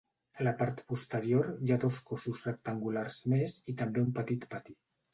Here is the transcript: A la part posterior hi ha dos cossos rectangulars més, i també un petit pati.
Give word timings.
A 0.37 0.45
la 0.45 0.53
part 0.61 0.79
posterior 0.91 1.51
hi 1.69 1.75
ha 1.77 1.79
dos 1.85 2.01
cossos 2.09 2.43
rectangulars 2.49 3.23
més, 3.37 3.57
i 3.75 3.81
també 3.85 4.07
un 4.09 4.13
petit 4.21 4.53
pati. 4.57 4.81